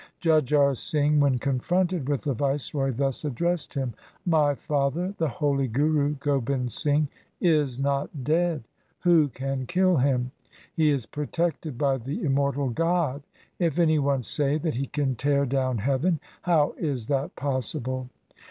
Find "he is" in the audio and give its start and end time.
10.73-11.05